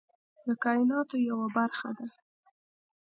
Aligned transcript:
د 0.45 0.47
کایناتو 0.63 1.15
یوه 1.29 1.47
برخه 1.57 1.89
ده. 1.97 2.07